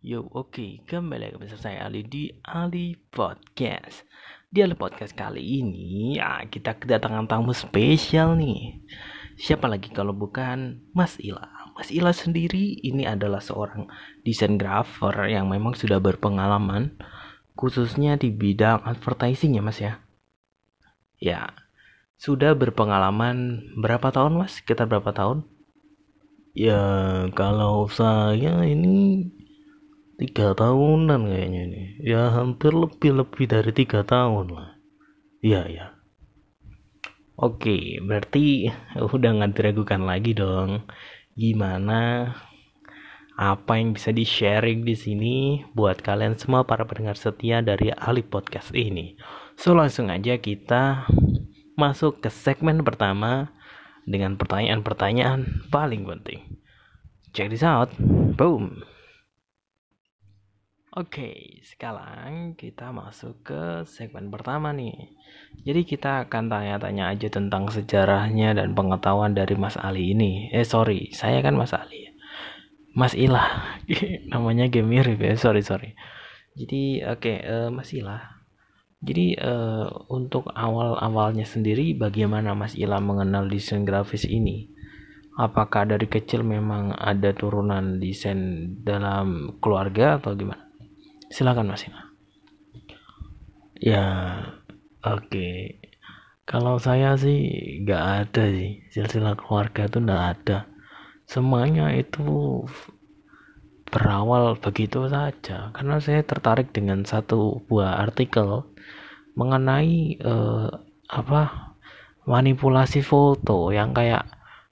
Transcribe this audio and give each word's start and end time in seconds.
Yo, 0.00 0.24
oke, 0.32 0.80
kembali 0.88 1.28
lagi 1.28 1.36
bersama 1.36 1.60
saya 1.60 1.84
Ali 1.84 2.00
di 2.00 2.32
Ali 2.48 2.96
Podcast. 2.96 4.08
Di 4.48 4.64
Ali 4.64 4.72
Podcast 4.72 5.12
kali 5.12 5.60
ini, 5.60 6.16
ya 6.16 6.40
kita 6.48 6.80
kedatangan 6.80 7.28
tamu 7.28 7.52
spesial 7.52 8.32
nih. 8.32 8.80
Siapa 9.36 9.68
lagi 9.68 9.92
kalau 9.92 10.16
bukan 10.16 10.88
Mas 10.96 11.20
Ila. 11.20 11.44
Mas 11.76 11.92
Ila 11.92 12.16
sendiri 12.16 12.80
ini 12.80 13.04
adalah 13.04 13.44
seorang 13.44 13.92
desain 14.24 14.56
grafer 14.56 15.12
yang 15.28 15.52
memang 15.52 15.76
sudah 15.76 16.00
berpengalaman 16.00 16.96
khususnya 17.52 18.16
di 18.16 18.32
bidang 18.32 18.80
advertising 18.88 19.60
ya 19.60 19.60
Mas 19.60 19.84
ya. 19.84 20.00
Ya, 21.20 21.52
sudah 22.16 22.56
berpengalaman 22.56 23.68
berapa 23.76 24.08
tahun 24.08 24.40
Mas? 24.40 24.64
Kita 24.64 24.88
berapa 24.88 25.12
tahun? 25.12 25.44
Ya, 26.56 26.80
kalau 27.36 27.84
saya 27.92 28.64
ini 28.64 29.28
tiga 30.20 30.52
tahunan 30.52 31.24
kayaknya 31.24 31.60
ini 31.72 31.82
ya 32.04 32.28
hampir 32.28 32.76
lebih 32.76 33.24
lebih 33.24 33.48
dari 33.48 33.72
tiga 33.72 34.04
tahun 34.04 34.52
lah 34.52 34.76
iya 35.40 35.64
ya 35.64 35.86
oke 37.40 38.04
berarti 38.04 38.68
udah 39.00 39.30
nggak 39.40 39.56
diragukan 39.56 40.04
lagi 40.04 40.36
dong 40.36 40.84
gimana 41.32 42.28
apa 43.40 43.80
yang 43.80 43.96
bisa 43.96 44.12
di 44.12 44.28
sharing 44.28 44.84
di 44.84 44.92
sini 44.92 45.64
buat 45.72 46.04
kalian 46.04 46.36
semua 46.36 46.68
para 46.68 46.84
pendengar 46.84 47.16
setia 47.16 47.64
dari 47.64 47.88
Ali 47.88 48.20
Podcast 48.20 48.68
ini. 48.76 49.16
So 49.56 49.72
langsung 49.72 50.12
aja 50.12 50.36
kita 50.36 51.08
masuk 51.80 52.20
ke 52.20 52.28
segmen 52.28 52.84
pertama 52.84 53.48
dengan 54.04 54.36
pertanyaan-pertanyaan 54.36 55.72
paling 55.72 56.04
penting. 56.04 56.60
Check 57.32 57.48
this 57.48 57.64
out. 57.64 57.88
Boom. 58.36 58.84
Oke, 60.90 61.62
sekarang 61.62 62.58
kita 62.58 62.90
masuk 62.90 63.46
ke 63.46 63.86
segmen 63.86 64.26
pertama 64.26 64.74
nih. 64.74 65.14
Jadi 65.62 65.86
kita 65.86 66.26
akan 66.26 66.50
tanya-tanya 66.50 67.14
aja 67.14 67.30
tentang 67.30 67.70
sejarahnya 67.70 68.58
dan 68.58 68.74
pengetahuan 68.74 69.30
dari 69.30 69.54
Mas 69.54 69.78
Ali 69.78 70.18
ini. 70.18 70.50
Eh 70.50 70.66
sorry, 70.66 71.14
saya 71.14 71.46
kan 71.46 71.54
Mas 71.54 71.70
Ali. 71.78 72.10
Mas 72.90 73.14
Ilah, 73.14 73.78
namanya 74.34 74.66
game 74.66 74.90
mirip 74.90 75.22
ya. 75.22 75.38
Sorry 75.38 75.62
sorry. 75.62 75.94
Jadi 76.58 77.06
oke, 77.06 77.22
okay, 77.22 77.36
uh, 77.46 77.54
eh, 77.54 77.68
Mas 77.70 77.94
Ilah. 77.94 78.42
Jadi 78.98 79.38
uh, 79.38 79.86
untuk 80.10 80.50
awal-awalnya 80.50 81.46
sendiri, 81.46 81.94
bagaimana 81.94 82.58
Mas 82.58 82.74
Ilah 82.74 82.98
mengenal 82.98 83.46
desain 83.46 83.86
grafis 83.86 84.26
ini? 84.26 84.74
Apakah 85.38 85.86
dari 85.86 86.10
kecil 86.10 86.42
memang 86.42 86.98
ada 86.98 87.30
turunan 87.30 88.02
desain 88.02 88.74
dalam 88.82 89.54
keluarga 89.62 90.18
atau 90.18 90.34
gimana? 90.34 90.69
Silakan 91.30 91.70
mas 91.70 91.86
Ina. 91.86 92.10
Ya 93.80 94.06
oke. 95.00 95.30
Okay. 95.30 95.54
kalau 96.44 96.82
saya 96.82 97.14
sih 97.14 97.40
nggak 97.86 98.04
ada 98.26 98.44
sih. 98.50 98.82
Silsilah 98.90 99.38
keluarga 99.38 99.86
itu 99.86 100.02
nggak 100.02 100.24
ada. 100.34 100.58
Semuanya 101.30 101.94
itu 101.94 102.66
berawal 103.86 104.58
begitu 104.58 105.06
saja. 105.06 105.70
Karena 105.70 105.96
saya 106.02 106.26
tertarik 106.26 106.74
dengan 106.74 107.06
satu 107.06 107.62
buah 107.70 108.02
artikel 108.02 108.66
mengenai 109.38 110.18
uh, 110.26 110.68
apa 111.06 111.74
manipulasi 112.26 113.00
foto 113.06 113.70
yang 113.70 113.94
kayak 113.94 114.26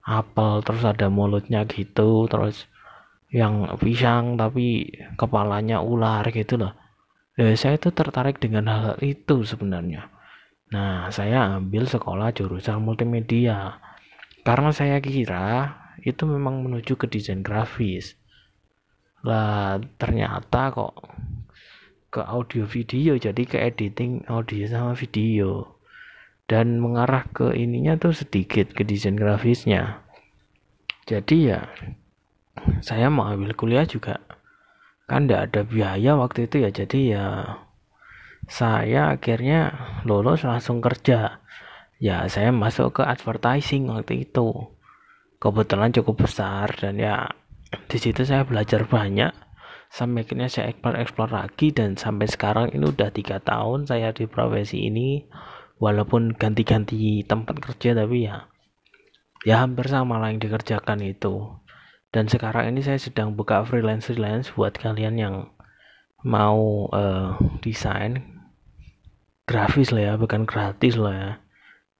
apel 0.08 0.64
terus 0.64 0.82
ada 0.88 1.12
mulutnya 1.12 1.68
gitu 1.68 2.24
terus 2.30 2.64
yang 3.28 3.68
pisang 3.76 4.40
tapi 4.40 4.88
kepalanya 5.20 5.84
ular 5.84 6.24
gitu 6.32 6.56
loh. 6.56 6.72
Ya, 7.38 7.54
saya 7.54 7.78
itu 7.78 7.94
tertarik 7.94 8.40
dengan 8.42 8.66
hal 8.66 8.98
itu 9.04 9.46
sebenarnya. 9.46 10.10
Nah 10.68 11.08
saya 11.08 11.60
ambil 11.60 11.88
sekolah 11.88 12.32
jurusan 12.34 12.82
multimedia. 12.82 13.78
Karena 14.42 14.72
saya 14.72 14.96
kira 14.98 15.76
itu 16.00 16.24
memang 16.24 16.64
menuju 16.64 16.96
ke 16.96 17.06
desain 17.06 17.44
grafis. 17.44 18.16
Lah 19.22 19.76
ternyata 20.00 20.72
kok 20.72 20.98
ke 22.08 22.24
audio 22.24 22.64
video 22.64 23.20
jadi 23.20 23.42
ke 23.44 23.60
editing 23.60 24.24
audio 24.26 24.64
sama 24.66 24.92
video. 24.96 25.78
Dan 26.48 26.80
mengarah 26.80 27.28
ke 27.28 27.52
ininya 27.52 28.00
tuh 28.00 28.16
sedikit 28.16 28.72
ke 28.72 28.80
desain 28.88 29.20
grafisnya. 29.20 30.00
Jadi 31.04 31.52
ya 31.52 31.68
saya 32.80 33.08
mau 33.08 33.28
ambil 33.28 33.54
kuliah 33.58 33.84
juga. 33.88 34.22
Kan 35.08 35.26
tidak 35.26 35.52
ada 35.52 35.60
biaya 35.64 36.12
waktu 36.20 36.46
itu 36.46 36.64
ya 36.64 36.70
jadi 36.70 37.00
ya 37.16 37.26
saya 38.48 39.16
akhirnya 39.16 39.72
lulus 40.04 40.44
langsung 40.44 40.80
kerja. 40.80 41.44
Ya 41.98 42.24
saya 42.30 42.54
masuk 42.54 43.00
ke 43.00 43.02
advertising 43.04 43.90
waktu 43.90 44.28
itu. 44.28 44.72
Kebetulan 45.38 45.90
cukup 45.94 46.26
besar 46.28 46.70
dan 46.78 46.98
ya 46.98 47.28
di 47.90 47.98
situ 48.00 48.24
saya 48.24 48.44
belajar 48.48 48.86
banyak. 48.88 49.32
Sampai 49.88 50.28
akhirnya 50.28 50.52
saya 50.52 50.68
explore 50.68 51.00
explore 51.00 51.32
lagi 51.32 51.72
dan 51.72 51.96
sampai 51.96 52.28
sekarang 52.28 52.76
ini 52.76 52.92
udah 52.92 53.08
tiga 53.08 53.40
tahun 53.40 53.88
saya 53.88 54.12
di 54.12 54.28
profesi 54.28 54.88
ini. 54.88 55.24
Walaupun 55.78 56.34
ganti-ganti 56.34 57.22
tempat 57.22 57.62
kerja 57.62 57.94
tapi 57.94 58.26
ya 58.26 58.50
ya 59.46 59.62
hampir 59.62 59.86
sama 59.86 60.18
lah 60.18 60.34
yang 60.34 60.42
dikerjakan 60.42 60.98
itu 61.06 61.54
dan 62.18 62.26
sekarang 62.26 62.74
ini 62.74 62.82
saya 62.82 62.98
sedang 62.98 63.38
buka 63.38 63.62
freelance 63.62 64.10
freelance 64.10 64.50
buat 64.50 64.74
kalian 64.74 65.22
yang 65.22 65.54
mau 66.26 66.90
uh, 66.90 67.38
desain 67.62 68.42
grafis 69.46 69.94
lah 69.94 70.02
ya 70.02 70.14
bukan 70.18 70.42
gratis 70.42 70.98
lah 70.98 71.14
ya. 71.14 71.32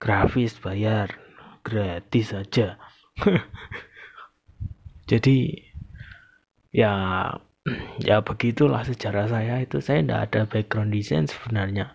Grafis 0.03 0.59
bayar 0.59 1.15
gratis 1.63 2.35
aja. 2.35 2.83
Jadi 5.11 5.55
ya 6.75 6.91
ya 8.03 8.17
begitulah 8.27 8.83
sejarah 8.83 9.31
saya 9.31 9.63
itu. 9.63 9.79
Saya 9.79 10.03
tidak 10.03 10.21
ada 10.27 10.41
background 10.51 10.91
desain 10.91 11.31
sebenarnya. 11.31 11.95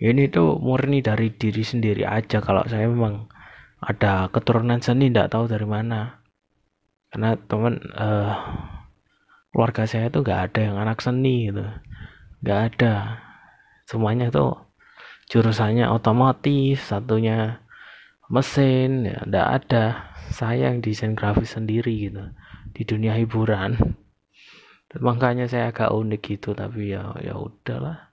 Ini 0.00 0.32
tuh 0.32 0.56
murni 0.64 1.04
dari 1.04 1.28
diri 1.28 1.60
sendiri 1.60 2.08
aja. 2.08 2.40
Kalau 2.40 2.64
saya 2.64 2.88
memang 2.88 3.28
ada 3.84 4.32
keturunan 4.32 4.80
seni 4.80 5.12
tidak 5.12 5.28
tahu 5.28 5.44
dari 5.44 5.68
mana 5.68 6.23
karena 7.14 7.38
teman 7.46 7.78
uh, 7.94 8.34
keluarga 9.54 9.86
saya 9.86 10.10
tuh 10.10 10.26
gak 10.26 10.50
ada 10.50 10.66
yang 10.66 10.82
anak 10.82 10.98
seni 10.98 11.46
gitu. 11.46 11.62
Gak 12.42 12.74
ada. 12.74 13.22
Semuanya 13.86 14.34
tuh 14.34 14.58
jurusannya 15.30 15.86
otomotif 15.94 16.82
satunya 16.82 17.62
mesin 18.26 19.06
ya 19.06 19.22
ndak 19.30 19.46
ada. 19.62 20.10
Saya 20.34 20.74
yang 20.74 20.82
desain 20.82 21.14
grafis 21.14 21.54
sendiri 21.54 22.10
gitu 22.10 22.34
di 22.74 22.82
dunia 22.82 23.14
hiburan. 23.14 23.78
Dan 24.90 25.00
makanya 25.06 25.46
saya 25.46 25.70
agak 25.70 25.94
unik 25.94 26.18
gitu 26.18 26.50
tapi 26.58 26.98
ya 26.98 27.14
ya 27.22 27.38
udahlah. 27.38 28.10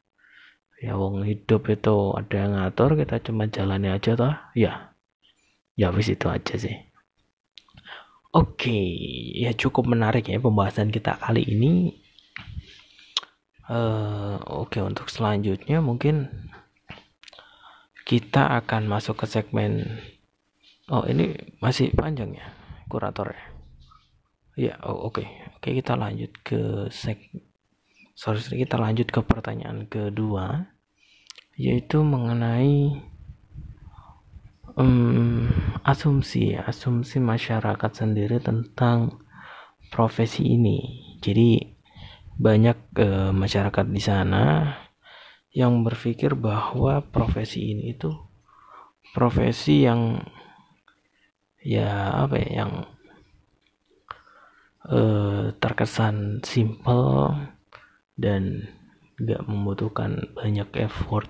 Ya 0.78 0.94
wong 0.94 1.25
hidup 1.25 1.73
itu 1.73 2.13
ada 2.13 2.35
yang 2.38 2.53
ngatur 2.53 2.94
kita 3.01 3.18
cuma 3.25 3.50
jalani 3.50 3.89
aja 3.89 4.13
toh. 4.13 4.38
Ya 4.53 4.94
ya 5.73 5.89
wis 5.89 6.13
itu 6.13 6.29
aja 6.29 6.53
sih 6.53 6.91
Oke, 8.31 8.80
ya 9.36 9.52
cukup 9.52 9.92
menarik 9.92 10.31
ya 10.31 10.40
pembahasan 10.40 10.88
kita 10.88 11.19
kali 11.19 11.44
ini. 11.44 12.00
Uh, 13.68 14.40
Oke, 14.47 14.80
okay, 14.80 14.81
untuk 14.88 15.12
selanjutnya 15.12 15.84
mungkin 15.84 16.31
kita 18.08 18.56
akan 18.64 18.88
masuk 18.88 19.19
ke 19.19 19.25
segmen. 19.28 20.00
Oh, 20.88 21.03
ini 21.03 21.36
masih 21.59 21.92
panjang 21.92 22.31
ya, 22.31 22.47
kurator 22.88 23.36
ya. 24.56 24.80
Oh, 24.80 25.12
oke, 25.12 25.19
okay. 25.19 25.28
oke 25.52 25.59
okay, 25.68 25.72
kita 25.84 26.00
lanjut 26.00 26.31
ke 26.40 26.88
seg. 26.88 27.19
Sorry, 28.16 28.39
kita 28.39 28.80
lanjut 28.80 29.12
ke 29.12 29.19
pertanyaan 29.28 29.92
kedua, 29.92 30.72
yaitu 31.60 32.00
mengenai 32.00 33.11
um, 34.81 35.45
asumsi 35.86 36.57
asumsi 36.57 37.22
masyarakat 37.22 37.92
sendiri 37.94 38.42
tentang 38.42 39.22
profesi 39.94 40.57
ini. 40.57 40.80
Jadi 41.22 41.62
banyak 42.42 42.78
uh, 42.98 43.31
masyarakat 43.31 43.86
di 43.86 44.01
sana 44.01 44.74
yang 45.54 45.86
berpikir 45.86 46.33
bahwa 46.33 47.06
profesi 47.06 47.75
ini 47.75 47.94
itu 47.94 48.10
profesi 49.12 49.83
yang 49.83 50.24
ya 51.62 52.25
apa 52.25 52.39
ya 52.42 52.50
yang 52.63 52.74
uh, 54.89 55.51
terkesan 55.60 56.42
simple 56.42 57.36
dan 58.16 58.66
gak 59.22 59.45
membutuhkan 59.45 60.33
banyak 60.33 60.66
effort 60.81 61.30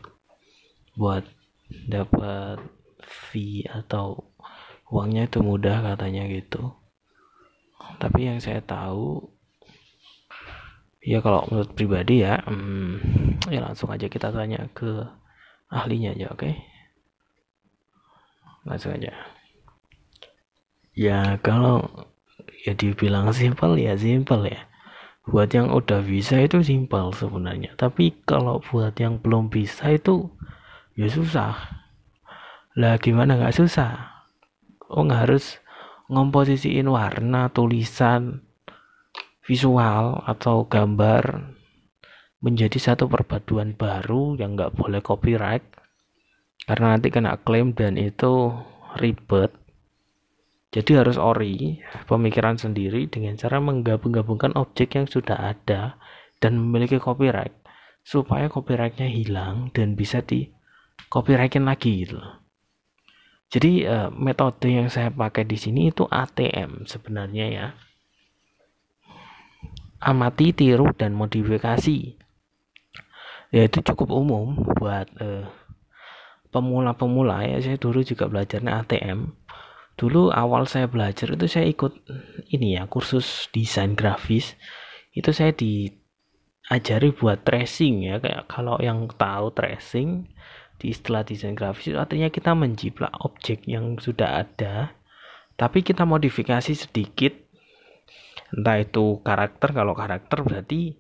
buat 0.96 1.26
dapat 1.90 2.62
fee 3.06 3.66
atau 3.68 4.34
uangnya 4.92 5.28
itu 5.30 5.40
mudah 5.40 5.84
katanya 5.84 6.28
gitu. 6.28 6.76
Tapi 7.98 8.28
yang 8.28 8.40
saya 8.44 8.62
tahu 8.62 9.26
ya 11.02 11.18
kalau 11.22 11.50
menurut 11.50 11.72
pribadi 11.74 12.22
ya 12.22 12.42
hmm, 12.46 13.50
ya 13.50 13.66
langsung 13.66 13.90
aja 13.90 14.06
kita 14.06 14.30
tanya 14.30 14.70
ke 14.76 15.06
ahlinya 15.74 16.14
aja 16.14 16.28
oke? 16.30 16.40
Okay? 16.46 16.54
langsung 18.66 18.94
aja. 18.94 19.14
Ya 20.94 21.40
kalau 21.42 21.88
ya 22.62 22.76
dibilang 22.78 23.34
simpel 23.34 23.80
ya 23.80 23.98
simpel 23.98 24.46
ya. 24.46 24.62
Buat 25.22 25.54
yang 25.54 25.70
udah 25.70 26.02
bisa 26.02 26.42
itu 26.42 26.66
simpel 26.66 27.14
sebenarnya. 27.14 27.78
Tapi 27.78 28.26
kalau 28.26 28.60
buat 28.60 28.98
yang 28.98 29.22
belum 29.22 29.54
bisa 29.54 29.94
itu 29.94 30.30
ya 30.98 31.08
susah 31.08 31.56
lah 32.80 32.96
gimana? 33.04 33.36
Nggak 33.36 33.58
susah. 33.60 34.24
Oh 34.88 35.04
nggak 35.04 35.28
harus 35.28 35.60
ngomposisiin 36.08 36.88
warna 36.88 37.52
tulisan 37.52 38.48
visual 39.44 40.24
atau 40.24 40.64
gambar 40.68 41.52
menjadi 42.40 42.80
satu 42.80 43.12
perpaduan 43.12 43.76
baru 43.76 44.40
yang 44.40 44.56
nggak 44.56 44.76
boleh 44.76 45.04
copyright. 45.04 45.64
Karena 46.64 46.96
nanti 46.96 47.12
kena 47.12 47.36
klaim 47.44 47.76
dan 47.76 48.00
itu 48.00 48.56
ribet. 48.96 49.52
Jadi 50.72 50.96
harus 50.96 51.20
ori 51.20 51.84
pemikiran 52.08 52.56
sendiri 52.56 53.12
dengan 53.12 53.36
cara 53.36 53.60
menggabung-gabungkan 53.60 54.56
objek 54.56 54.96
yang 54.96 55.12
sudah 55.12 55.36
ada 55.36 56.00
dan 56.40 56.56
memiliki 56.56 56.96
copyright 56.96 57.52
supaya 58.08 58.48
copyrightnya 58.48 59.12
hilang 59.12 59.68
dan 59.76 60.00
bisa 60.00 60.24
di 60.24 60.48
copyrightin 61.12 61.68
lagi 61.68 62.08
gitu 62.08 62.41
jadi 63.52 63.72
uh, 63.86 64.10
metode 64.16 64.72
yang 64.72 64.88
saya 64.88 65.12
pakai 65.12 65.44
di 65.44 65.60
sini 65.60 65.92
itu 65.92 66.08
ATM 66.08 66.88
sebenarnya 66.88 67.46
ya 67.52 67.68
amati, 70.02 70.52
tiru, 70.52 70.90
dan 70.98 71.14
modifikasi. 71.14 72.18
Ya 73.52 73.62
itu 73.68 73.80
cukup 73.86 74.10
umum 74.10 74.58
buat 74.80 75.08
eh, 75.22 75.46
pemula-pemula 76.50 77.46
ya. 77.46 77.58
Saya 77.62 77.78
dulu 77.78 78.02
juga 78.02 78.26
belajarnya 78.28 78.82
ATM. 78.82 79.38
Dulu 80.00 80.34
awal 80.34 80.66
saya 80.66 80.90
belajar 80.90 81.30
itu 81.30 81.46
saya 81.46 81.70
ikut 81.70 81.94
ini 82.50 82.80
ya 82.80 82.90
kursus 82.90 83.52
desain 83.54 83.94
grafis. 83.94 84.58
Itu 85.14 85.36
saya 85.36 85.54
diajari 85.54 87.14
buat 87.14 87.46
tracing 87.46 88.10
ya 88.10 88.16
kayak 88.18 88.50
kalau 88.50 88.80
yang 88.82 89.06
tahu 89.14 89.54
tracing 89.54 90.32
di 90.82 90.90
istilah 90.90 91.22
desain 91.22 91.54
grafis 91.54 91.94
itu 91.94 92.00
artinya 92.02 92.34
kita 92.34 92.58
menjiplak 92.58 93.14
objek 93.22 93.70
yang 93.70 94.02
sudah 94.02 94.42
ada 94.42 94.98
tapi 95.62 95.86
kita 95.86 96.10
modifikasi 96.10 96.74
sedikit. 96.74 97.38
Entah 98.50 98.82
itu 98.82 99.22
karakter 99.22 99.78
kalau 99.78 99.94
karakter 99.94 100.42
berarti 100.42 100.98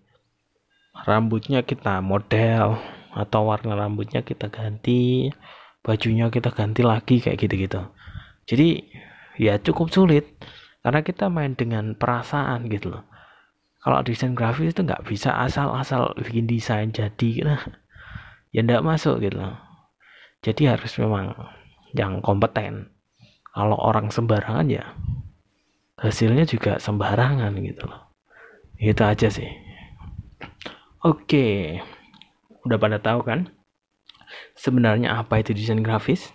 rambutnya 0.93 1.65
kita 1.65 1.97
model 2.05 2.77
atau 3.11 3.41
warna 3.49 3.73
rambutnya 3.73 4.21
kita 4.21 4.53
ganti 4.53 5.33
bajunya 5.81 6.29
kita 6.29 6.53
ganti 6.53 6.85
lagi 6.85 7.17
kayak 7.17 7.41
gitu-gitu. 7.41 7.81
Jadi 8.45 8.85
ya 9.41 9.57
cukup 9.57 9.89
sulit 9.89 10.29
karena 10.85 11.01
kita 11.01 11.25
main 11.33 11.57
dengan 11.57 11.97
perasaan 11.97 12.69
gitu 12.69 12.93
loh. 12.93 13.03
Kalau 13.81 14.05
desain 14.05 14.37
grafis 14.37 14.77
itu 14.77 14.85
nggak 14.85 15.09
bisa 15.09 15.41
asal-asal 15.41 16.13
bikin 16.21 16.45
desain 16.45 16.93
jadi 16.93 17.27
gitu. 17.33 17.49
ya 18.53 18.61
nggak 18.61 18.85
masuk 18.85 19.25
gitu 19.25 19.41
loh 19.41 19.70
jadi 20.41 20.73
harus 20.73 20.97
memang 20.97 21.37
yang 21.93 22.19
kompeten. 22.25 22.89
Kalau 23.51 23.77
orang 23.77 24.09
sembarangan 24.09 24.67
ya 24.71 24.95
hasilnya 26.01 26.49
juga 26.49 26.81
sembarangan 26.81 27.53
gitu 27.61 27.85
loh. 27.85 28.09
Itu 28.81 29.05
aja 29.05 29.29
sih. 29.29 29.49
Oke 31.05 31.77
udah 32.61 32.77
pada 32.77 33.01
tahu 33.01 33.25
kan 33.25 33.49
sebenarnya 34.57 35.13
apa 35.17 35.41
itu 35.41 35.53
desain 35.53 35.85
grafis? 35.85 36.33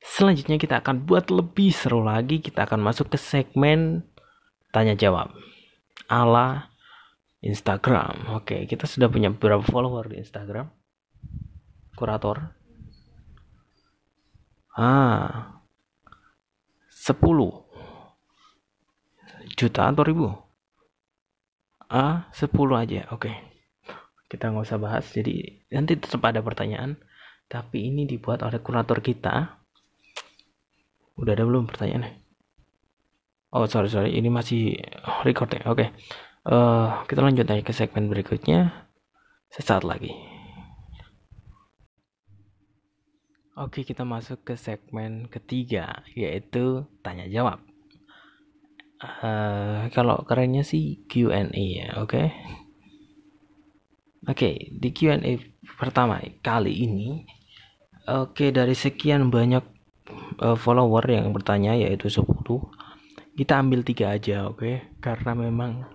Selanjutnya 0.00 0.56
kita 0.60 0.80
akan 0.80 1.04
buat 1.04 1.32
lebih 1.32 1.72
seru 1.72 2.04
lagi 2.04 2.40
kita 2.44 2.68
akan 2.68 2.80
masuk 2.84 3.12
ke 3.12 3.18
segmen 3.20 4.04
tanya 4.76 4.92
jawab 4.92 5.32
ala 6.04 6.68
Instagram. 7.40 8.28
Oke 8.36 8.68
kita 8.68 8.84
sudah 8.84 9.08
punya 9.08 9.32
beberapa 9.32 9.64
follower 9.64 10.12
di 10.12 10.20
Instagram. 10.20 10.68
Kurator 11.96 12.59
ah 14.78 15.58
10 16.90 17.16
juta 19.58 19.82
atau 19.90 20.02
ribu? 20.06 20.30
Ah 21.90 22.30
10 22.30 22.50
aja 22.78 23.10
oke. 23.10 23.26
Okay. 23.26 23.34
kita 24.30 24.46
nggak 24.54 24.62
usah 24.62 24.78
bahas 24.78 25.10
jadi 25.10 25.66
nanti 25.74 25.98
tetap 25.98 26.22
ada 26.22 26.38
pertanyaan. 26.38 27.00
Tapi 27.50 27.90
ini 27.90 28.06
dibuat 28.06 28.46
oleh 28.46 28.62
kurator 28.62 29.02
kita. 29.02 29.58
Udah 31.18 31.34
ada 31.34 31.42
belum 31.42 31.66
pertanyaannya? 31.66 32.14
Oh 33.50 33.66
sorry 33.66 33.90
sorry 33.90 34.14
ini 34.14 34.30
masih 34.30 34.78
record 35.26 35.50
ya 35.50 35.66
oke. 35.66 35.82
Okay. 35.82 35.88
uh, 36.46 36.54
eh, 36.54 36.88
kita 37.10 37.20
lanjut 37.26 37.46
aja 37.50 37.62
ke 37.66 37.74
segmen 37.74 38.06
berikutnya. 38.06 38.86
Sesaat 39.50 39.82
lagi 39.82 40.39
Oke, 43.60 43.84
kita 43.84 44.08
masuk 44.08 44.40
ke 44.40 44.56
segmen 44.56 45.28
ketiga, 45.28 46.00
yaitu 46.16 46.88
tanya 47.04 47.28
jawab 47.28 47.60
uh, 49.00 49.88
kalau 49.92 50.22
kerennya 50.28 50.62
sih 50.62 51.04
Q&A 51.08 51.48
ya 51.52 51.88
oke 52.00 52.08
okay? 52.08 52.26
oke 54.28 54.36
okay, 54.36 54.54
di 54.70 54.88
Q&A 54.92 55.40
pertama 55.80 56.20
kali 56.44 56.72
ini 56.84 57.24
oke 58.06 58.36
okay, 58.36 58.48
dari 58.52 58.76
sekian 58.76 59.32
banyak 59.32 59.64
uh, 60.40 60.56
follower 60.56 61.04
yang 61.08 61.32
bertanya 61.32 61.76
yaitu 61.76 62.12
10 62.12 62.28
kita 63.36 63.52
ambil 63.56 63.80
tiga 63.80 64.12
aja 64.12 64.48
oke 64.48 64.60
okay? 64.60 64.74
karena 65.00 65.32
memang 65.32 65.88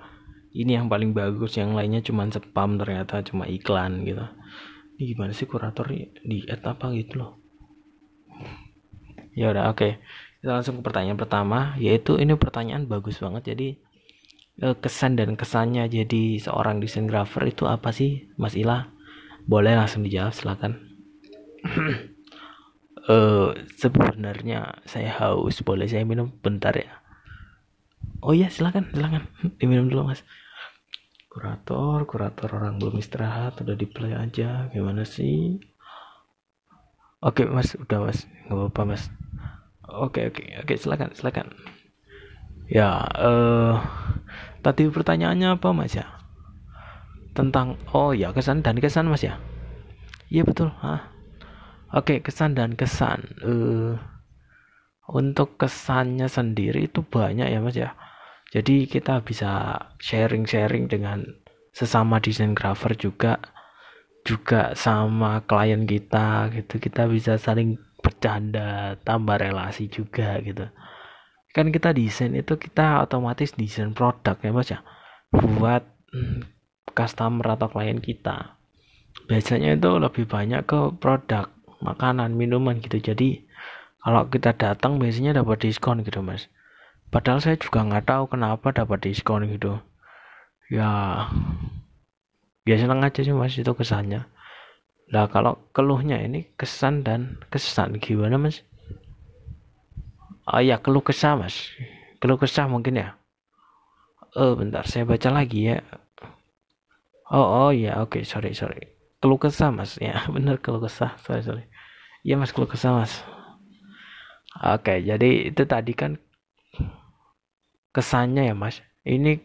ini 0.55 0.79
yang 0.79 0.87
paling 0.87 1.11
bagus 1.11 1.59
yang 1.59 1.75
lainnya 1.75 2.01
cuma 2.01 2.25
spam 2.31 2.79
ternyata 2.79 3.21
cuma 3.21 3.45
iklan 3.45 4.07
gitu 4.07 4.25
ini 4.95 5.03
gimana 5.11 5.35
sih 5.35 5.45
kurator 5.45 5.91
di 6.23 6.47
add 6.47 6.63
apa 6.63 6.89
gitu 6.95 7.21
loh 7.21 7.44
ya 9.35 9.51
udah 9.51 9.69
oke. 9.69 9.77
Okay 9.77 9.93
kita 10.45 10.61
langsung 10.61 10.77
ke 10.77 10.93
pertanyaan 10.93 11.17
pertama 11.17 11.73
yaitu 11.81 12.21
ini 12.21 12.37
pertanyaan 12.37 12.85
bagus 12.85 13.17
banget. 13.17 13.49
Jadi 13.49 13.81
eh, 14.61 14.77
kesan 14.77 15.17
dan 15.17 15.33
kesannya 15.33 15.89
jadi 15.89 16.37
seorang 16.37 16.77
desain 16.77 17.09
grafer 17.09 17.49
itu 17.49 17.65
apa 17.65 17.89
sih 17.89 18.29
Mas 18.37 18.53
Ila? 18.53 18.93
Boleh 19.49 19.73
langsung 19.73 20.05
dijawab 20.05 20.37
silakan. 20.37 20.85
Uh, 23.09 23.57
sebenarnya 23.81 24.85
saya 24.85 25.17
haus. 25.17 25.65
Boleh 25.65 25.89
saya 25.89 26.05
minum? 26.05 26.29
Bentar 26.29 26.77
ya. 26.77 26.93
Oh 28.21 28.37
iya 28.37 28.53
silakan 28.53 28.93
silakan. 28.93 29.25
Diminum 29.57 29.89
dulu 29.89 30.13
mas. 30.13 30.21
Kurator 31.25 32.05
kurator 32.05 32.53
orang 32.53 32.77
belum 32.77 33.01
istirahat 33.01 33.65
udah 33.65 33.73
di 33.73 33.89
play 33.89 34.13
aja. 34.13 34.69
Gimana 34.69 35.09
sih 35.09 35.57
oke 37.27 37.43
mas 37.49 37.73
udah 37.75 37.99
mas 38.05 38.19
nggak 38.45 38.55
apa-apa 38.55 38.81
mas 38.85 39.03
Oke 39.85 40.33
oke 40.33 40.41
oke 40.65 40.73
silakan 40.81 41.13
silakan. 41.13 41.47
Ya 42.65 43.05
eh 43.21 43.75
tadi 44.65 44.89
pertanyaannya 44.89 45.61
apa 45.61 45.69
mas 45.77 45.93
ya? 45.93 46.09
Tentang 47.37 47.77
oh 47.93 48.15
ya 48.15 48.33
kesan 48.33 48.65
dan 48.65 48.81
kesan 48.81 49.05
mas 49.11 49.21
ya? 49.21 49.37
Iya 50.33 50.41
betul. 50.41 50.73
Hah? 50.81 51.13
Oke 51.93 52.17
kesan 52.25 52.57
dan 52.57 52.73
kesan. 52.73 53.21
Eh 53.45 53.93
untuk 55.05 55.61
kesannya 55.61 56.25
sendiri 56.25 56.89
itu 56.89 57.05
banyak 57.05 57.45
ya 57.45 57.59
mas 57.61 57.77
ya. 57.77 57.93
Jadi 58.49 58.89
kita 58.89 59.21
bisa 59.21 59.77
sharing-sharing 60.01 60.89
dengan 60.89 61.21
sesama 61.75 62.17
desain 62.17 62.57
grafer 62.57 62.97
juga 62.97 63.37
juga 64.25 64.73
sama 64.73 65.45
klien 65.45 65.85
kita 65.85 66.49
gitu. 66.51 66.81
Kita 66.81 67.05
bisa 67.05 67.37
saling 67.37 67.77
bercanda 68.01 68.97
tambah 69.05 69.37
relasi 69.37 69.87
juga 69.87 70.41
gitu. 70.41 70.65
Kan 71.53 71.71
kita 71.71 71.95
desain 71.95 72.35
itu 72.35 72.57
kita 72.59 73.05
otomatis 73.05 73.55
desain 73.55 73.93
produk 73.95 74.35
ya 74.41 74.51
mas 74.51 74.69
ya? 74.73 74.79
Buat 75.31 75.85
hmm, 76.11 76.41
customer 76.91 77.55
atau 77.55 77.69
klien 77.69 78.01
kita. 78.01 78.57
Biasanya 79.29 79.79
itu 79.79 79.89
lebih 79.95 80.27
banyak 80.27 80.67
ke 80.67 80.97
produk 80.99 81.47
makanan 81.79 82.33
minuman 82.35 82.81
gitu. 82.81 82.99
Jadi 82.99 83.45
kalau 84.01 84.27
kita 84.27 84.57
datang 84.57 84.97
biasanya 84.97 85.37
dapat 85.37 85.63
diskon 85.69 86.01
gitu 86.01 86.25
mas. 86.25 86.49
Padahal 87.13 87.39
saya 87.39 87.55
juga 87.61 87.85
nggak 87.85 88.09
tahu 88.09 88.23
kenapa 88.27 88.73
dapat 88.73 89.05
diskon 89.05 89.45
gitu. 89.47 89.79
Ya 90.73 91.25
biasa 92.65 92.89
seneng 92.89 93.05
aja 93.05 93.21
sih 93.21 93.35
mas 93.37 93.53
itu 93.53 93.71
kesannya. 93.77 94.25
Nah 95.13 95.29
kalau 95.29 95.61
keluhnya 95.69 96.17
ini 96.17 96.49
kesan 96.57 97.05
dan 97.05 97.37
kesan. 97.53 98.01
Gimana 98.01 98.41
mas? 98.41 98.65
Oh 100.49 100.61
ya 100.61 100.81
keluh 100.81 101.05
kesah 101.05 101.37
mas, 101.37 101.69
keluh 102.17 102.41
kesah 102.41 102.65
mungkin 102.65 102.97
ya. 102.97 103.13
Oh 104.33 104.57
bentar 104.57 104.83
saya 104.89 105.05
baca 105.05 105.29
lagi 105.29 105.69
ya. 105.69 105.79
oh 107.29 107.69
oh 107.69 107.71
ya 107.73 108.01
oke 108.01 108.17
okay, 108.17 108.23
sorry 108.25 108.57
sorry. 108.57 108.89
Keluh 109.21 109.37
kesah 109.37 109.69
mas. 109.69 110.01
Ya 110.01 110.25
bener 110.33 110.57
keluh 110.57 110.81
kesah. 110.81 111.13
Sorry 111.21 111.45
sorry. 111.45 111.69
Iya 112.25 112.41
mas 112.41 112.49
keluh 112.49 112.69
kesah 112.69 112.97
mas. 112.97 113.21
Oke 114.57 114.89
okay, 114.89 114.97
jadi 115.05 115.53
itu 115.53 115.69
tadi 115.69 115.93
kan 115.93 116.17
kesannya 117.93 118.49
ya 118.49 118.55
mas. 118.57 118.81
Ini 119.05 119.37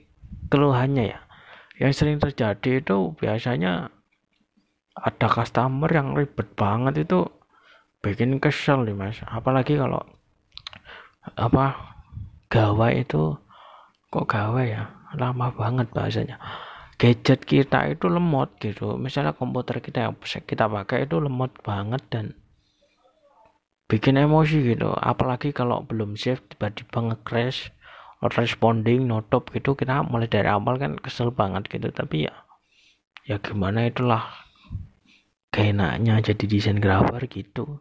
keluhannya 0.48 1.04
ya 1.04 1.20
yang 1.80 1.96
sering 1.96 2.20
terjadi 2.20 2.84
itu 2.84 3.16
biasanya 3.16 3.88
ada 4.92 5.26
customer 5.32 5.88
yang 5.88 6.12
ribet 6.12 6.52
banget 6.52 7.08
itu 7.08 7.24
bikin 8.04 8.36
kesel 8.36 8.84
nih 8.84 8.92
mas. 8.92 9.24
Apalagi 9.24 9.80
kalau 9.80 10.04
apa 11.40 11.96
gawai 12.52 13.00
itu 13.00 13.32
kok 14.12 14.28
gawai 14.28 14.76
ya? 14.76 14.92
Lama 15.16 15.50
banget 15.56 15.88
bahasanya. 15.90 16.36
Gadget 17.00 17.48
kita 17.48 17.88
itu 17.88 18.12
lemot 18.12 18.60
gitu. 18.60 19.00
Misalnya 19.00 19.32
komputer 19.32 19.80
kita 19.80 20.04
yang 20.04 20.14
kita 20.20 20.68
pakai 20.68 21.08
itu 21.08 21.16
lemot 21.16 21.48
banget 21.64 22.04
dan 22.12 22.36
bikin 23.88 24.20
emosi 24.20 24.76
gitu. 24.76 24.92
Apalagi 24.92 25.56
kalau 25.56 25.80
belum 25.80 26.20
save 26.20 26.44
tiba-tiba 26.52 27.10
nge-crash 27.10 27.72
responding 28.28 29.08
nutup 29.08 29.48
gitu 29.56 29.72
kita 29.72 30.04
mulai 30.04 30.28
dari 30.28 30.44
awal 30.44 30.76
kan 30.76 31.00
kesel 31.00 31.32
banget 31.32 31.64
gitu. 31.72 31.88
Tapi 31.88 32.28
ya 32.28 32.34
ya 33.24 33.40
gimana 33.40 33.88
itulah 33.88 34.28
keenaknya 35.48 36.20
jadi 36.20 36.44
desain 36.44 36.76
grafer 36.76 37.24
gitu. 37.32 37.80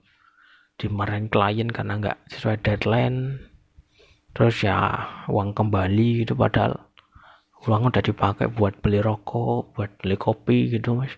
Dimarahin 0.79 1.27
klien 1.27 1.67
karena 1.67 1.99
nggak 1.99 2.17
sesuai 2.31 2.63
deadline. 2.63 3.43
Terus 4.31 4.63
ya 4.63 5.03
uang 5.27 5.51
kembali 5.51 6.23
gitu 6.23 6.39
padahal 6.39 6.87
uang 7.67 7.91
udah 7.91 7.99
dipakai 7.99 8.47
buat 8.47 8.79
beli 8.79 9.03
rokok 9.03 9.75
buat 9.75 9.91
beli 9.99 10.15
kopi 10.15 10.71
gitu 10.71 10.95
mas. 10.95 11.11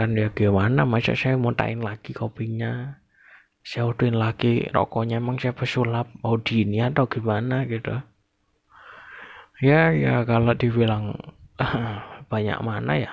Kan 0.00 0.16
ya 0.16 0.32
gimana 0.32 0.88
masa 0.88 1.12
saya 1.12 1.36
mau 1.36 1.52
tain 1.52 1.84
lagi 1.84 2.16
kopinya. 2.16 3.04
Saya 3.60 3.92
udahin 3.92 4.16
lagi 4.16 4.64
rokoknya 4.72 5.20
emang 5.20 5.36
saya 5.36 5.52
pesulap 5.52 6.08
mau 6.24 6.40
di 6.40 6.64
ini 6.64 6.84
atau 6.84 7.04
gimana 7.04 7.68
gitu 7.68 8.00
ya 9.62 9.94
ya 9.94 10.26
kalau 10.26 10.54
dibilang 10.54 11.14
banyak 12.32 12.58
mana 12.62 12.92
ya? 12.98 13.12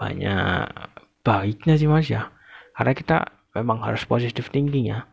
Banyak 0.00 0.72
baiknya 1.20 1.74
sih 1.76 1.88
mas 1.90 2.08
ya. 2.08 2.32
Karena 2.72 2.92
kita 2.96 3.16
memang 3.52 3.84
harus 3.84 4.08
positif 4.08 4.48
thinking 4.48 4.88
ya. 4.88 5.04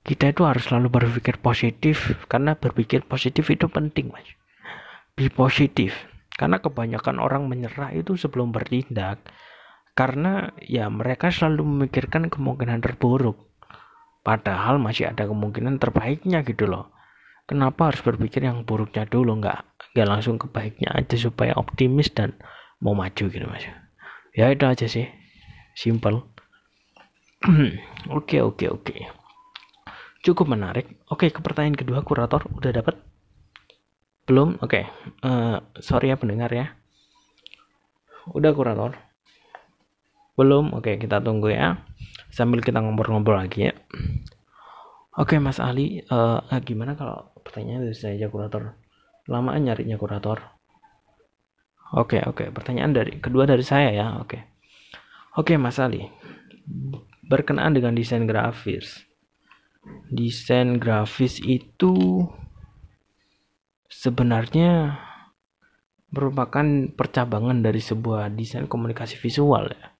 Kita 0.00 0.32
itu 0.32 0.44
harus 0.48 0.68
selalu 0.68 0.88
berpikir 0.88 1.40
positif 1.40 2.16
karena 2.28 2.56
berpikir 2.56 3.04
positif 3.04 3.48
itu 3.48 3.68
penting 3.68 4.12
mas. 4.12 4.28
Be 5.16 5.28
positif 5.28 5.92
karena 6.36 6.60
kebanyakan 6.60 7.20
orang 7.20 7.44
menyerah 7.44 7.92
itu 7.92 8.16
sebelum 8.16 8.48
bertindak 8.48 9.20
karena 9.92 10.56
ya 10.64 10.88
mereka 10.88 11.28
selalu 11.28 11.64
memikirkan 11.68 12.32
kemungkinan 12.32 12.80
terburuk. 12.80 13.36
Padahal 14.20 14.76
masih 14.76 15.12
ada 15.12 15.24
kemungkinan 15.24 15.80
terbaiknya 15.80 16.44
gitu 16.44 16.68
loh. 16.68 16.92
Kenapa 17.48 17.92
harus 17.92 18.00
berpikir 18.04 18.44
yang 18.44 18.62
buruknya 18.68 19.08
dulu? 19.08 19.36
Nggak 19.40 19.69
nggak 19.92 20.08
langsung 20.08 20.36
ke 20.38 20.46
baiknya 20.46 20.90
aja 20.94 21.16
supaya 21.18 21.54
optimis 21.58 22.10
dan 22.14 22.36
mau 22.78 22.94
maju 22.94 23.24
gitu 23.26 23.46
mas 23.46 23.66
ya 24.34 24.50
itu 24.50 24.64
aja 24.64 24.86
sih 24.86 25.10
simple 25.74 26.22
oke 28.16 28.36
oke 28.40 28.66
oke 28.70 28.96
cukup 30.22 30.46
menarik 30.46 30.86
oke 31.10 31.26
ke 31.26 31.40
pertanyaan 31.42 31.78
kedua 31.78 32.04
kurator 32.04 32.46
udah 32.54 32.70
dapat 32.70 32.94
belum? 34.30 34.62
Oke. 34.62 34.78
Okay. 34.78 34.84
Uh, 35.26 35.58
eh, 35.58 35.82
sorry 35.82 36.14
ya 36.14 36.16
pendengar 36.20 36.54
ya. 36.54 36.70
Udah 38.30 38.54
kurator? 38.54 38.94
Belum? 40.38 40.70
Oke, 40.70 40.94
okay, 40.94 41.02
kita 41.02 41.18
tunggu 41.18 41.50
ya. 41.50 41.82
Sambil 42.30 42.62
kita 42.62 42.78
ngobrol-ngobrol 42.78 43.42
lagi 43.42 43.66
ya. 43.66 43.74
Oke, 45.18 45.34
okay, 45.34 45.38
Mas 45.42 45.58
Ali, 45.58 46.06
uh, 46.06 46.38
gimana 46.62 46.94
kalau 46.94 47.34
pertanyaan 47.42 47.90
saya 47.90 48.14
aja 48.14 48.30
kurator? 48.30 48.78
Lamaan 49.30 49.62
nyarinya 49.62 49.94
kurator. 49.94 50.42
Oke, 51.94 52.18
oke. 52.26 52.50
Pertanyaan 52.50 52.90
dari 52.90 53.22
kedua 53.22 53.46
dari 53.46 53.62
saya 53.62 53.94
ya. 53.94 54.18
Oke. 54.18 54.42
Oke, 55.38 55.54
Mas 55.54 55.78
Ali. 55.78 56.10
Berkenaan 57.30 57.78
dengan 57.78 57.94
desain 57.94 58.26
grafis. 58.26 59.06
Desain 60.10 60.82
grafis 60.82 61.38
itu 61.38 62.26
sebenarnya 63.86 64.98
merupakan 66.10 66.90
percabangan 66.90 67.62
dari 67.62 67.78
sebuah 67.78 68.34
desain 68.34 68.66
komunikasi 68.66 69.14
visual 69.18 69.70
ya. 69.70 69.94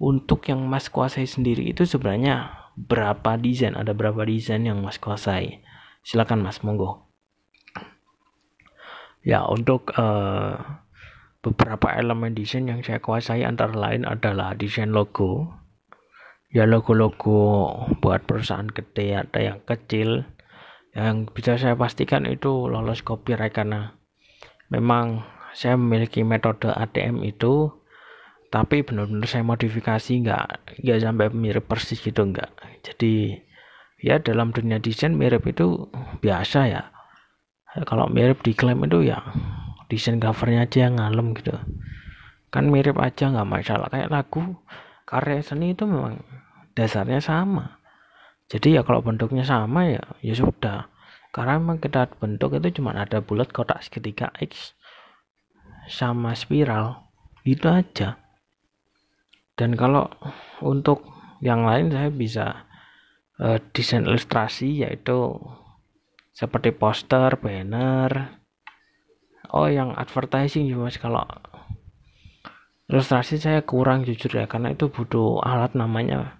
Untuk 0.00 0.48
yang 0.48 0.64
Mas 0.64 0.88
kuasai 0.88 1.28
sendiri 1.28 1.68
itu 1.68 1.84
sebenarnya 1.84 2.68
berapa 2.78 3.36
desain? 3.36 3.76
Ada 3.76 3.92
berapa 3.92 4.24
desain 4.24 4.64
yang 4.64 4.80
Mas 4.80 4.96
kuasai? 4.96 5.60
Silakan 6.00 6.40
Mas, 6.40 6.64
monggo. 6.64 7.07
Ya, 9.28 9.44
untuk 9.44 9.92
uh, 9.92 10.56
beberapa 11.44 11.92
elemen 11.92 12.32
desain 12.32 12.64
yang 12.64 12.80
saya 12.80 12.96
kuasai 13.04 13.44
antara 13.44 13.76
lain 13.76 14.08
adalah 14.08 14.56
desain 14.56 14.88
logo. 14.88 15.52
Ya 16.48 16.64
logo-logo 16.64 17.76
buat 18.00 18.24
perusahaan 18.24 18.72
gede 18.72 19.20
ada 19.20 19.36
yang 19.36 19.60
kecil, 19.68 20.24
yang 20.96 21.28
bisa 21.28 21.60
saya 21.60 21.76
pastikan 21.76 22.24
itu 22.24 22.72
lolos 22.72 23.04
copyright 23.04 23.52
karena 23.52 24.00
memang 24.72 25.28
saya 25.52 25.76
memiliki 25.76 26.24
metode 26.24 26.72
ATM 26.72 27.20
itu 27.28 27.68
tapi 28.48 28.80
benar-benar 28.80 29.28
saya 29.28 29.44
modifikasi 29.44 30.24
nggak 30.24 30.46
nggak 30.80 30.98
sampai 31.04 31.28
mirip 31.36 31.68
persis 31.68 32.00
gitu 32.00 32.24
nggak. 32.24 32.48
Jadi 32.80 33.36
ya 34.00 34.16
dalam 34.24 34.56
dunia 34.56 34.80
desain 34.80 35.12
mirip 35.12 35.44
itu 35.44 35.92
biasa 36.24 36.60
ya 36.72 36.96
kalau 37.84 38.08
mirip 38.08 38.40
diklaim 38.40 38.80
itu 38.88 39.12
ya 39.12 39.20
desain 39.92 40.16
covernya 40.16 40.64
aja 40.64 40.88
yang 40.88 40.96
ngalem 40.96 41.36
gitu. 41.36 41.52
Kan 42.48 42.72
mirip 42.72 42.96
aja 42.96 43.28
nggak 43.28 43.48
masalah. 43.48 43.88
Kayak 43.92 44.08
lagu 44.12 44.56
karya 45.04 45.44
seni 45.44 45.76
itu 45.76 45.84
memang 45.84 46.24
dasarnya 46.72 47.20
sama. 47.20 47.80
Jadi 48.48 48.80
ya 48.80 48.82
kalau 48.84 49.04
bentuknya 49.04 49.44
sama 49.44 49.84
ya 49.84 50.00
ya 50.24 50.32
sudah. 50.32 50.88
Karena 51.28 51.60
memang 51.60 51.76
kita 51.76 52.08
bentuk 52.16 52.56
itu 52.56 52.80
cuma 52.80 52.96
ada 52.96 53.20
bulat 53.20 53.52
kotak 53.52 53.84
segitiga 53.84 54.32
X 54.40 54.72
sama 55.88 56.32
spiral 56.32 57.04
itu 57.44 57.68
aja. 57.68 58.16
Dan 59.58 59.76
kalau 59.76 60.08
untuk 60.64 61.04
yang 61.44 61.68
lain 61.68 61.92
saya 61.92 62.08
bisa 62.08 62.46
uh, 63.42 63.60
desain 63.76 64.08
ilustrasi 64.08 64.86
yaitu 64.86 65.36
seperti 66.38 66.70
poster, 66.70 67.34
banner. 67.34 68.38
Oh 69.50 69.66
yang 69.66 69.90
advertising 69.98 70.70
juga 70.70 70.86
mas 70.86 70.98
kalau 71.02 71.26
ilustrasi 72.86 73.42
saya 73.42 73.66
kurang 73.66 74.06
jujur 74.06 74.38
ya. 74.38 74.46
Karena 74.46 74.70
itu 74.70 74.86
butuh 74.86 75.42
alat 75.42 75.74
namanya 75.74 76.38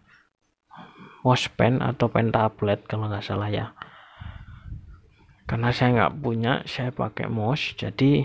mouse 1.27 1.51
pen 1.51 1.83
atau 1.83 2.07
pen 2.07 2.31
tablet 2.31 2.87
kalau 2.87 3.11
nggak 3.11 3.27
salah 3.27 3.51
ya. 3.51 3.75
Karena 5.51 5.75
saya 5.75 5.91
nggak 5.99 6.15
punya 6.23 6.63
saya 6.63 6.95
pakai 6.95 7.27
mouse. 7.27 7.75
Jadi 7.75 8.23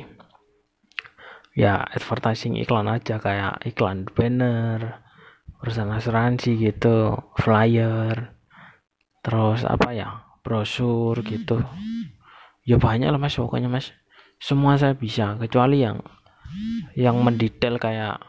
ya 1.57 1.81
advertising 1.89 2.53
iklan 2.61 2.85
aja. 2.85 3.17
Kayak 3.17 3.65
iklan 3.65 4.05
banner 4.13 5.01
perusahaan 5.57 5.89
asuransi 5.89 6.53
gitu 6.53 7.17
flyer. 7.41 8.29
Terus 9.23 9.65
apa 9.65 9.89
ya 9.95 10.22
brosur 10.43 11.23
gitu. 11.23 11.63
Ya 12.67 12.75
banyak 12.77 13.09
lah 13.09 13.17
mas 13.17 13.39
pokoknya 13.39 13.71
mas. 13.71 13.95
Semua 14.37 14.75
saya 14.75 14.93
bisa 14.93 15.39
kecuali 15.39 15.81
yang 15.81 16.03
yang 16.93 17.17
mendetail 17.23 17.79
kayak 17.79 18.19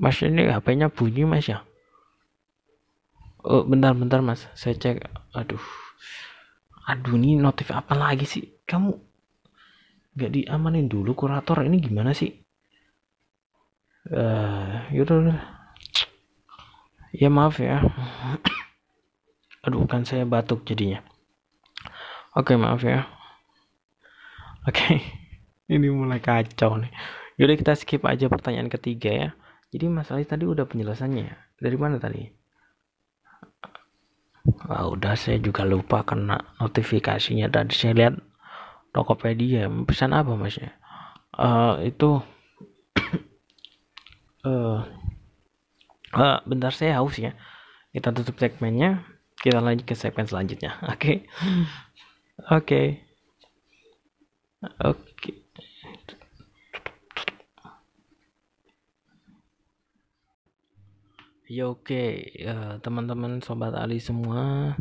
mas 0.00 0.18
ini 0.24 0.48
HP-nya 0.48 0.88
bunyi 0.88 1.28
mas 1.28 1.46
ya? 1.46 1.60
Oh 3.44 3.62
bentar-bentar 3.68 4.24
mas. 4.24 4.48
Saya 4.56 4.74
cek. 4.74 5.06
Aduh. 5.36 5.62
Aduh 6.88 7.14
ini 7.14 7.38
notif 7.38 7.70
apa 7.70 7.94
lagi 7.94 8.26
sih? 8.26 8.44
Kamu 8.64 8.90
nggak 10.16 10.32
diamanin 10.32 10.88
dulu 10.88 11.12
kurator? 11.14 11.62
Ini 11.62 11.78
gimana 11.78 12.10
sih? 12.16 12.32
Uh, 14.02 14.82
yaudah 14.90 15.38
ya 17.14 17.30
maaf 17.30 17.62
ya 17.62 17.78
aduh 19.62 19.86
kan 19.86 20.02
saya 20.02 20.26
batuk 20.26 20.66
jadinya. 20.66 21.02
Oke 22.34 22.58
maaf 22.58 22.82
ya. 22.82 23.06
Oke 24.66 25.02
ini 25.74 25.88
mulai 25.90 26.18
kacau 26.18 26.78
nih. 26.78 26.92
Yaudah 27.40 27.56
kita 27.56 27.72
skip 27.78 28.02
aja 28.04 28.28
pertanyaan 28.28 28.68
ketiga 28.68 29.10
ya. 29.10 29.28
Jadi 29.72 29.88
masalah 29.88 30.20
tadi 30.28 30.44
udah 30.44 30.68
penjelasannya 30.68 31.22
ya? 31.32 31.36
Dari 31.56 31.76
mana 31.80 31.96
tadi? 31.96 32.28
Wah, 34.68 34.90
udah 34.90 35.14
saya 35.14 35.38
juga 35.38 35.64
lupa 35.64 36.04
kena 36.04 36.54
notifikasinya. 36.60 37.48
Tadi 37.48 37.72
saya 37.72 37.94
lihat 37.96 38.14
Tokopedia. 38.92 39.70
Pesan 39.88 40.12
apa 40.12 40.36
mas 40.36 40.60
ya? 40.60 40.76
Uh, 41.32 41.80
itu 41.80 42.20
uh, 44.44 44.84
uh, 46.20 46.38
bentar 46.44 46.74
saya 46.76 47.00
haus 47.00 47.16
ya. 47.16 47.32
Kita 47.96 48.12
tutup 48.12 48.36
segmennya 48.36 49.11
kita 49.42 49.58
lanjut 49.58 49.84
ke 49.84 49.98
segmen 49.98 50.24
selanjutnya 50.24 50.78
oke 50.92 51.26
oke 52.48 52.82
oke. 54.80 55.42
Ya 61.52 61.68
oke, 61.68 62.32
uh, 62.48 62.80
teman-teman 62.80 63.44
sobat 63.44 63.76
Ali 63.76 64.00
semua, 64.00 64.72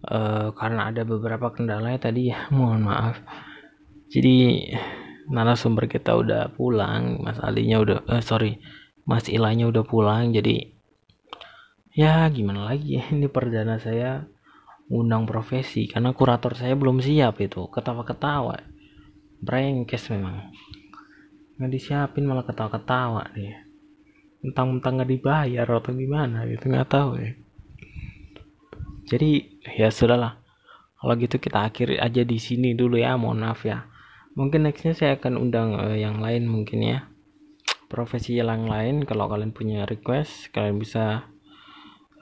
uh, 0.00 0.48
karena 0.56 0.88
ada 0.88 1.04
beberapa 1.04 1.52
kendala 1.52 1.92
ya 1.92 2.00
tadi 2.00 2.32
ya, 2.32 2.48
mohon 2.56 2.88
maaf. 2.88 3.20
Jadi 4.08 4.64
narasumber 5.28 5.84
kita 5.84 6.16
udah 6.16 6.56
pulang, 6.56 7.20
Mas 7.20 7.36
Alinya 7.44 7.84
udah, 7.84 8.00
uh, 8.08 8.24
sorry, 8.24 8.64
Mas 9.04 9.28
Ilanya 9.28 9.68
udah 9.68 9.84
pulang, 9.84 10.32
jadi 10.32 10.77
ya 11.94 12.28
gimana 12.32 12.68
lagi 12.68 13.00
ya, 13.00 13.04
ini 13.14 13.28
perdana 13.28 13.80
saya 13.80 14.26
undang 14.88 15.28
profesi 15.28 15.84
karena 15.84 16.16
kurator 16.16 16.56
saya 16.56 16.72
belum 16.72 17.04
siap 17.04 17.40
itu, 17.44 17.68
ketawa-ketawa, 17.68 18.64
brengkes 19.44 20.08
memang, 20.08 20.48
nggak 21.60 21.70
disiapin 21.72 22.24
malah 22.24 22.46
ketawa-ketawa 22.48 23.28
dia. 23.36 23.68
Mentang-mentang 24.38 25.02
nggak 25.02 25.10
dibayar 25.10 25.66
atau 25.66 25.92
gimana 25.92 26.46
gitu 26.46 26.70
nggak 26.70 26.88
tahu 26.88 27.18
ya. 27.18 27.32
Jadi 29.08 29.60
ya 29.76 29.88
sudahlah. 29.88 30.38
Kalau 30.98 31.14
gitu 31.14 31.38
kita 31.38 31.66
akhiri 31.70 31.96
aja 31.96 32.26
di 32.26 32.38
sini 32.42 32.74
dulu 32.74 32.98
ya 32.98 33.16
mohon 33.16 33.40
maaf 33.42 33.64
ya. 33.64 33.86
Mungkin 34.38 34.68
nextnya 34.68 34.94
saya 34.94 35.12
akan 35.18 35.34
undang 35.40 35.74
uh, 35.74 35.96
yang 35.96 36.20
lain 36.20 36.46
mungkin 36.46 36.78
ya. 36.84 36.98
Profesi 37.88 38.36
yang 38.36 38.68
lain 38.68 39.08
kalau 39.08 39.26
kalian 39.26 39.50
punya 39.50 39.88
request 39.88 40.52
kalian 40.52 40.76
bisa 40.76 41.26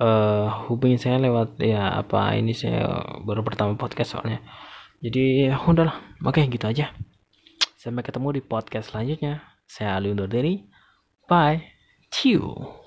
uh, 0.00 0.68
hubungi 0.68 0.96
saya 0.96 1.20
lewat 1.20 1.60
ya 1.60 2.00
apa 2.00 2.34
ini 2.36 2.52
saya 2.56 3.04
baru 3.22 3.44
pertama 3.44 3.76
podcast 3.78 4.16
soalnya. 4.16 4.40
Jadi 5.00 5.52
ya 5.52 5.60
udahlah. 5.60 6.16
Oke 6.24 6.42
gitu 6.48 6.64
aja. 6.64 6.92
Sampai 7.76 8.02
ketemu 8.02 8.40
di 8.40 8.42
podcast 8.42 8.90
selanjutnya. 8.90 9.44
Saya 9.68 9.98
Ali 9.98 10.10
undur 10.10 10.26
diri. 10.30 10.64
Bye. 11.26 11.76
就。 12.10 12.85